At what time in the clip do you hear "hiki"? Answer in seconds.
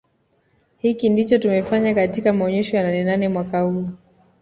0.77-1.09